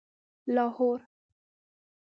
[0.47, 1.01] لاهور